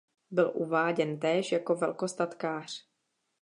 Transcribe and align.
Byl 0.31 0.51
uváděn 0.55 1.19
též 1.19 1.51
jako 1.51 1.75
velkostatkář. 1.75 2.87